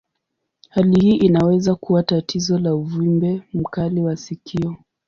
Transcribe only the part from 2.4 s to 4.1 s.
la uvimbe mkali